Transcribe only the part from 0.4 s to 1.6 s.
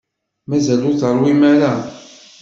Mazal ur teṛwim